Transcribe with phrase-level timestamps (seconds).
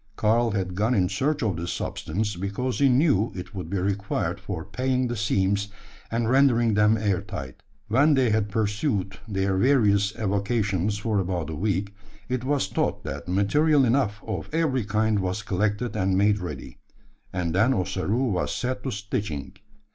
[0.15, 4.39] Karl had gone in search of this substance, because he knew it would be required
[4.39, 5.67] for paying the seams,
[6.09, 7.61] and rendering them air tight.
[7.87, 11.93] When they had pursued their various avocations for about a week,
[12.29, 16.79] it was thought that material enough of every kind was collected and made ready;
[17.31, 19.55] and then Ossaroo was set to stitching.